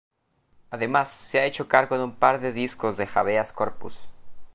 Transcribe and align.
Además 0.71 1.11
se 1.11 1.37
ha 1.39 1.45
hecho 1.45 1.67
cargo 1.67 1.95
de 1.95 2.05
un 2.05 2.15
par 2.15 2.39
de 2.39 2.51
discos 2.53 2.97
de 2.97 3.07
Habeas 3.13 3.53
Corpus. 3.53 3.99